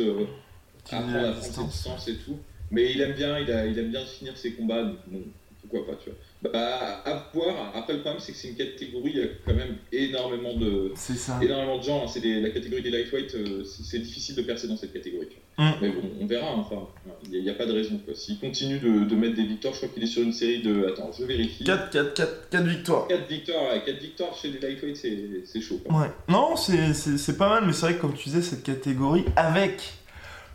[0.91, 1.71] apprendre à prendre ses distance.
[1.71, 2.37] distances et tout.
[2.71, 5.21] Mais il aime bien, il, a, il aime bien finir ses combats, donc bon,
[5.61, 6.19] pourquoi pas, tu vois.
[6.51, 7.71] Bah, à voir.
[7.73, 10.91] Après, le problème, c'est que c'est une catégorie, il y a quand même énormément de,
[10.95, 11.39] C'est ça.
[11.41, 12.03] énormément de gens.
[12.03, 12.07] hein.
[12.07, 15.27] C'est des- la catégorie des lightweight, euh, c'est difficile de percer dans cette catégorie.
[15.57, 15.69] Mm.
[15.81, 16.47] Mais bon, on verra.
[16.51, 16.55] hein.
[16.57, 16.87] Enfin,
[17.31, 17.97] il n'y a, pas de raison.
[18.03, 18.13] quoi.
[18.13, 20.87] S'il continue de, de mettre des victoires, je crois qu'il est sur une série de.
[20.87, 21.63] Attends, je vérifie.
[21.63, 23.07] 4, 4, 4, 4 victoires.
[23.07, 25.79] 4 victoires, ouais, quatre victoires chez les lightweight, c'est c'est chaud.
[25.85, 26.01] quoi.
[26.01, 26.07] Ouais.
[26.27, 29.23] Non, c'est- c'est c'est pas mal, mais c'est vrai que comme tu disais, cette catégorie,
[29.37, 29.93] avec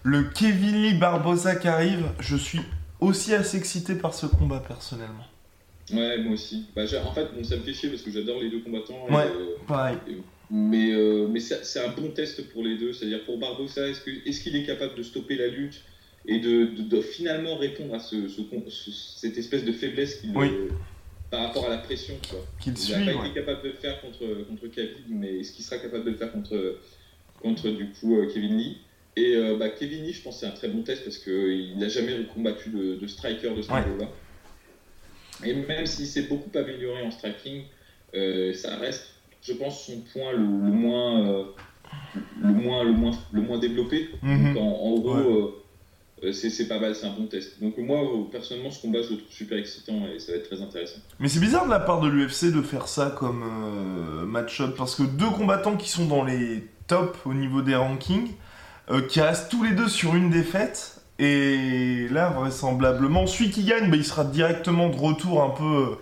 [0.03, 2.61] le Kevin Lee Barbosa qui arrive, je suis
[3.01, 5.25] aussi assez excité par ce combat personnellement.
[5.93, 6.65] Ouais, moi aussi.
[6.75, 9.07] Bah, en fait, bon, ça me fait chier parce que j'adore les deux combattants.
[9.09, 9.25] Ouais.
[9.27, 9.99] euh, Pareil.
[10.51, 12.93] Mais, euh, mais c'est un bon test pour les deux.
[12.93, 15.83] C'est-à-dire pour Barbosa, est-ce qu'il est capable de stopper la lutte
[16.27, 20.17] et de, de- de finalement répondre à ce, ce con- ce- cette espèce de faiblesse
[20.17, 20.49] qu'il Oui.
[20.49, 20.69] euh,
[21.31, 22.15] par rapport à la pression.
[22.61, 23.27] Qu'il Il n'a pas ouais.
[23.29, 26.17] été capable de le faire contre, contre Khabib, mais est-ce qu'il sera capable de le
[26.17, 26.79] faire contre,
[27.43, 28.79] contre du coup Kevin Lee?
[29.17, 31.77] Et euh, bah, Kevin Lee, je pense que c'est un très bon test parce qu'il
[31.77, 33.83] n'a jamais combattu de, de striker de ce Ouais.
[35.45, 37.63] Et même s'il s'est beaucoup amélioré en striking,
[38.15, 39.07] euh, ça reste,
[39.43, 41.45] je pense, son point le, le moins, euh,
[42.43, 44.09] le, moins, le, moins, le moins développé.
[44.23, 44.55] Mhm.
[44.55, 45.55] Donc, en, en gros, Ouais.
[46.25, 47.61] euh, c'est pas mal, c'est un bon test.
[47.63, 48.01] Donc moi,
[48.33, 50.99] personnellement, ce combat, je le trouve super excitant et ça va être très intéressant.
[51.21, 53.45] Mais c'est bizarre de la part de l'UFC de faire ça comme
[54.27, 58.33] match-up parce que deux combattants qui sont dans les tops au niveau des rankings,
[59.09, 63.97] qui restent tous les deux sur une défaite, et là vraisemblablement celui qui gagne, bah,
[63.97, 65.97] il sera directement de retour un peu euh,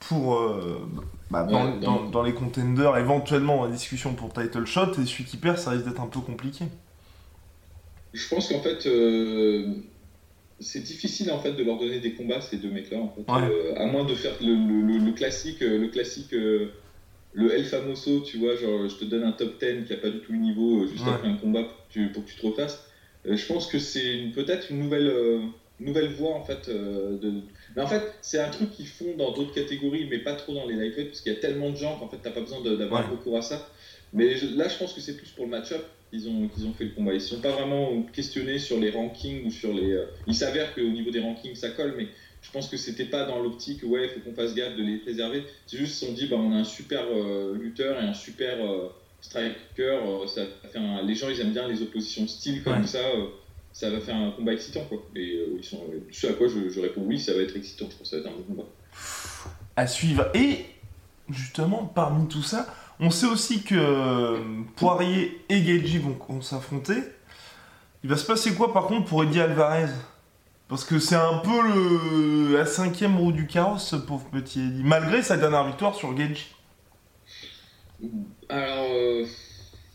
[0.00, 0.88] pour euh,
[1.30, 5.06] bah, dans, Ouais, dans- dans- dans les contenders, éventuellement en discussion pour title shot, et
[5.06, 6.64] celui qui perd, ça risque d'être un peu compliqué.
[8.12, 9.66] Je pense qu'en fait, euh,
[10.58, 13.30] c'est difficile en fait de leur donner des combats ces deux mecs-là, en fait.
[13.32, 13.48] Ouais.
[13.50, 16.32] Euh, à moins de faire le, le- le- le classique, le classique,
[17.32, 20.10] le El Famoso, tu vois, genre je te donne un top 10 qui a pas
[20.10, 21.12] du tout le niveau juste Ouais.
[21.12, 22.84] après un combat pour que tu, pour que tu te refasses.
[23.26, 25.40] Euh, je pense que c'est peut-être une nouvelle, euh,
[25.78, 26.68] nouvelle voie en fait.
[26.68, 27.42] euh, de...
[27.76, 30.66] Mais en fait, c'est un truc qu'ils font dans d'autres catégories, mais pas trop dans
[30.66, 33.02] les lightweight, parce qu'il y a tellement de gens qu'en fait t'as pas besoin d'avoir
[33.04, 33.10] Ouais.
[33.16, 33.70] recours à ça.
[34.12, 36.90] Mais je- là, je pense que c'est plus pour le match-up qu'ils ont, fait le
[36.90, 37.12] combat.
[37.12, 39.92] Ils ne sont pas vraiment questionnés sur les rankings ou sur les.
[39.92, 42.08] euh, Il s'avère qu'au niveau des rankings, ça colle, mais
[42.40, 44.96] je pense que c'était pas dans l'optique, ouais, il faut qu'on fasse gaffe de les
[44.96, 45.44] préserver.
[45.66, 47.04] C'est juste qu'ils se sont dit, bah, on a un super
[47.54, 48.58] lutteur et un super
[49.20, 49.54] striker.
[49.78, 52.86] euh, ça va faire un- Les gens, ils aiment bien les oppositions style comme Ouais.
[52.86, 52.98] ça.
[52.98, 53.26] euh,
[53.72, 54.98] ça va faire un combat excitant, quoi.
[55.14, 55.80] Et euh, ils sont,
[56.10, 57.86] ce à quoi je, je réponds oui, ça va être excitant.
[57.90, 58.68] Je pense que ça va être un bon combat.
[59.76, 60.26] à suivre.
[60.34, 60.64] Et
[61.30, 62.66] justement, parmi tout ça,
[62.98, 64.38] on sait aussi que
[64.76, 66.96] Poirier et Gaethje vont, vont s'affronter.
[68.02, 69.86] Il va se passer quoi par contre pour Eddie Alvarez?
[70.68, 72.56] Parce que c'est un peu le...
[72.56, 74.82] la cinquième roue du carrosse, ce pauvre petit Eddie.
[74.84, 76.46] Malgré sa dernière victoire sur Gage.
[78.48, 79.24] Alors, euh,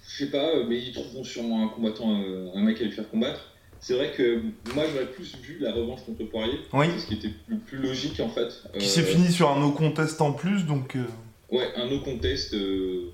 [0.07, 3.09] je sais pas, mais ils trouveront sûrement un combattant, euh, un mec à lui faire
[3.09, 3.51] combattre.
[3.79, 4.41] C'est vrai que
[4.73, 6.87] moi j'aurais plus vu la revanche contre Poirier, Oui.
[6.97, 8.47] ce qui était plus, plus logique en fait.
[8.77, 10.95] Qui Euh, s'est fini sur un no contest en plus, donc.
[10.95, 11.03] euh,
[11.51, 13.11] Ouais, un no contest euh,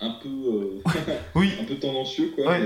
[0.00, 0.82] un peu euh,
[1.34, 1.50] Oui.
[1.60, 2.56] un peu tendancieux quoi.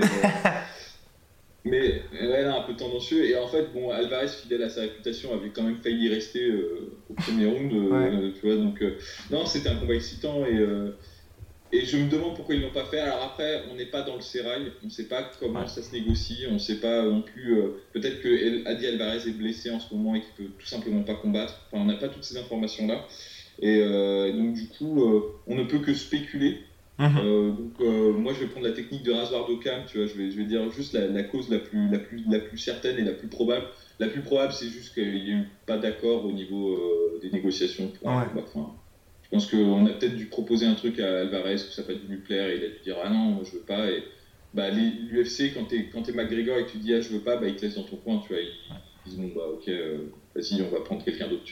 [1.65, 3.25] Mais, euh, ouais, là, un peu tendancieux.
[3.25, 6.45] Et en fait, bon, Alvarez, fidèle à sa réputation, avait quand même failli y rester
[6.45, 7.73] euh, au premier round.
[7.73, 7.89] euh,
[8.29, 8.33] Ouais.
[8.39, 8.99] tu vois, donc, euh,
[9.31, 10.91] non, c'était un combat excitant et, euh,
[11.73, 12.99] et je me demande pourquoi ils l'ont pas fait.
[13.01, 15.69] Alors après, on n'est pas dans le sérail, on ne sait pas comment Ouais.
[15.69, 17.59] ça se négocie, on ne sait pas non plus.
[17.59, 20.67] euh, Peut-être que El- Adi Alvarez est blessé en ce moment et qu'il peut tout
[20.67, 21.61] simplement pas combattre.
[21.71, 23.07] Enfin, on n'a pas toutes ces informations-là.
[23.61, 26.59] Et euh, donc, du coup, euh, on ne peut que spéculer.
[26.99, 27.57] Mhm.
[27.59, 30.37] Donc moi je vais prendre la technique de rasoir d'Occam, tu vois, je vais, je
[30.39, 33.13] vais dire juste la, la cause la plus, la, plus, la plus certaine et la
[33.13, 33.67] plus probable.
[33.99, 37.89] La plus probable c'est juste qu'il n'y a eu pas d'accord au niveau des négociations
[37.89, 38.29] pour un Ouais.
[38.29, 38.45] combat.
[38.47, 38.73] Enfin,
[39.27, 41.95] je pense qu'on a peut-être dû proposer un truc à Alvarez que ça n'a pas
[41.95, 44.03] dû lui plaire et il a dû dire ah non moi je veux pas et
[44.55, 47.47] bah l'UFC quand t'es quand McGregor et que tu dis ah je veux pas bah
[47.49, 48.53] ils te laissent dans ton coin tu vois ils,
[49.07, 49.99] ils disent bon bah ok euh,
[50.35, 51.43] vas-y on va prendre quelqu'un d'autre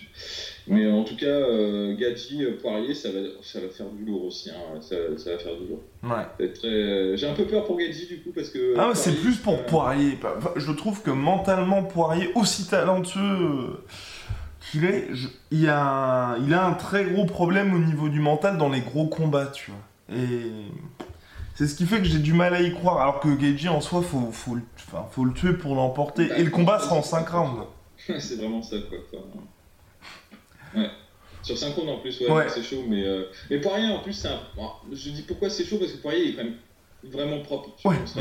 [0.67, 4.25] mais en tout cas euh, Gadji euh, Poirier ça va ça va faire du lourd
[4.27, 4.81] aussi hein.
[4.81, 6.49] ça, ça va faire du lourd Ouais.
[6.53, 9.15] très- euh, j'ai un peu peur pour Gadji du coup parce que Ah, ouais, c'est
[9.21, 10.19] plus pour Poirier.
[10.57, 13.79] Je trouve que mentalement, Poirier, aussi talentueux
[14.71, 16.39] qu'il est, je- il, a un...
[16.47, 19.71] il a un très gros problème au niveau du mental dans les gros combats, tu
[19.71, 20.17] vois.
[20.19, 20.41] Et
[21.55, 23.01] c'est ce qui fait que j'ai du mal à y croire.
[23.01, 24.57] Alors que Geiji, en soi, faut, faut,
[25.11, 26.27] faut le tuer pour l'emporter.
[26.29, 27.67] bah, Et le combat sera en c'est- 5 rounds.
[28.19, 28.99] c'est vraiment ça quoi.
[29.13, 30.91] Enfin, ouais.
[31.43, 32.47] Sur 5 rounds en plus, ouais, Ouais.
[32.49, 32.85] c'est chaud.
[32.89, 34.41] Mais, euh, mais Poirier en plus, c'est un...
[34.93, 36.57] je dis pourquoi c'est chaud parce que Poirier il est quand même
[37.05, 37.71] vraiment propre.
[37.85, 37.97] Ouais.
[38.07, 38.13] Je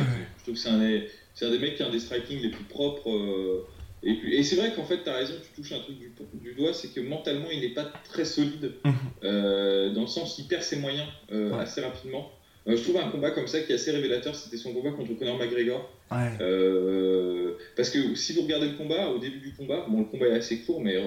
[0.44, 1.08] trouve que c'est un, des-
[1.42, 3.10] un des mecs qui a un des striking les plus propres.
[3.10, 3.66] euh,
[4.04, 6.12] et puis- et c'est vrai qu'en fait, tu as raison, tu touches un truc du,
[6.42, 8.94] du doigt, c'est que mentalement, il n'est pas très solide, Mhm.
[9.24, 11.60] euh, dans le sens qu'il perd ses moyens euh, Ouais.
[11.62, 12.32] assez rapidement.
[12.66, 15.14] Euh, je trouve un combat comme ça qui est assez révélateur, c'était son combat contre
[15.20, 15.90] Conor McGregor.
[16.12, 16.30] Ouais.
[16.40, 20.28] Euh, parce que si vous regardez le combat, au début du combat, bon, le combat
[20.28, 21.04] est assez court, mais euh,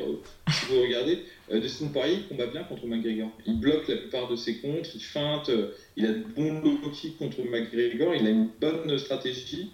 [0.51, 3.31] si vous regardez, Dustin Poirier il combat bien contre McGregor.
[3.47, 5.51] Il bloque la plupart de ses contres, il feinte,
[5.97, 6.79] il a de bons low
[7.19, 9.71] contre McGregor, il a une bonne stratégie.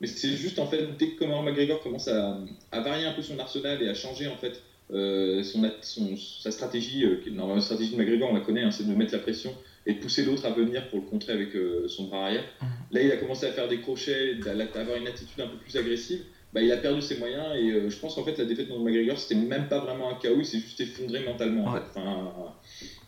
[0.00, 2.36] Mais c'est juste en fait, dès que Conor McGregor commence à,
[2.72, 6.50] à varier un peu son arsenal et à changer en fait euh, son, son- sa
[6.50, 9.14] stratégie, euh, qui- normalement la stratégie de McGregor on la connaît, hein, c'est de mettre
[9.14, 12.24] la pression et de pousser l'autre à venir pour le contrer avec euh, son bras
[12.26, 12.44] arrière.
[12.90, 15.76] Là, il a commencé à faire des crochets, à avoir une attitude un peu plus
[15.76, 16.22] agressive.
[16.52, 18.82] Bah, il a perdu ses moyens et euh, je pense qu'en fait la défaite contre
[18.84, 21.64] McGregor c'était même pas vraiment un KO, il s'est juste effondré mentalement.
[21.64, 21.80] en Ouais.
[21.80, 21.86] fait.
[21.98, 22.54] Enfin,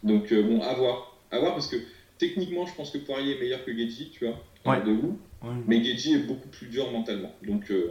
[0.03, 1.12] donc euh, bon, à voir.
[1.31, 1.77] À voir parce que
[2.18, 4.79] techniquement je pense que Poirier est meilleur que Geji, tu vois, Ouais.
[4.81, 5.18] euh, de vous.
[5.42, 5.55] Ouais.
[5.66, 7.33] Mais Geji est beaucoup plus dur mentalement.
[7.46, 7.90] Donc euh,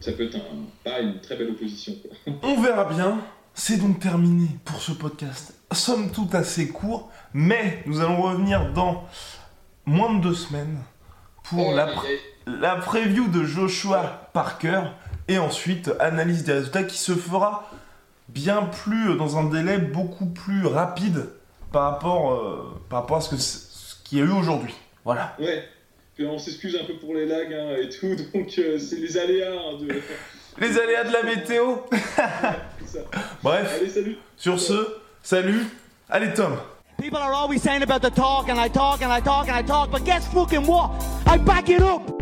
[0.00, 1.92] ça peut être un, pas une très belle opposition.
[2.02, 2.34] Quoi.
[2.42, 3.18] On verra bien.
[3.54, 5.54] C'est donc terminé pour ce podcast.
[5.72, 9.04] Somme toute assez court, mais nous allons revenir dans
[9.84, 10.78] moins de deux semaines
[11.44, 14.82] pour Oh, la, pr- la preview de Joshua Parker
[15.28, 17.70] et ensuite analyse des résultats qui se fera
[18.28, 21.28] bien plus dans un délai beaucoup plus rapide
[21.72, 24.74] par rapport, euh, par rapport à ce que ce qu'il y a eu aujourd'hui.
[25.04, 25.34] Voilà.
[25.40, 25.64] Ouais.
[26.14, 29.16] Puis on s'excuse un peu pour les lags hein, et tout, donc euh, c'est les
[29.16, 29.88] aléas hein, de.
[30.60, 31.76] Les aléas de la météo.
[31.90, 33.04] c'est ça.
[33.42, 34.18] Bref, Allez, salut.
[34.36, 35.64] sur ce, salut.
[36.10, 36.58] Allez Tom.
[36.98, 39.62] People are always saying about the talk, and I talk, and I talk, and I
[39.62, 40.90] talk, but guess fucking what?
[41.26, 42.21] I back it up!